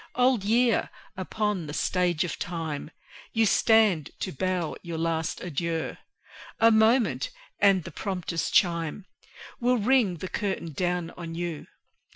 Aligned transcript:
Old 0.15 0.43
Year! 0.43 0.89
upon 1.15 1.67
the 1.67 1.75
Stage 1.75 2.23
of 2.23 2.39
Time 2.39 2.89
You 3.33 3.45
stand 3.45 4.09
to 4.21 4.31
bow 4.31 4.75
your 4.81 4.97
last 4.97 5.41
adieu; 5.41 5.95
A 6.59 6.71
moment, 6.71 7.29
and 7.59 7.83
the 7.83 7.91
prompter's 7.91 8.49
chime 8.49 9.05
Will 9.59 9.77
ring 9.77 10.17
the 10.17 10.27
curtain 10.27 10.71
down 10.71 11.11
on 11.11 11.35
you. 11.35 11.67